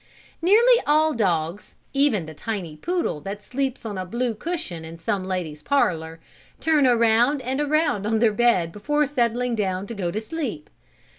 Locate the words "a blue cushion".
3.99-4.83